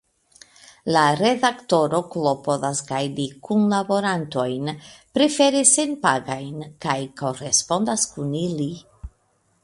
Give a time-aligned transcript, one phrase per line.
[0.93, 4.71] La Redaktoro klopodas gajni kunlaborantojn,
[5.19, 8.69] prefere senpagajn, kaj korespondas kun ili.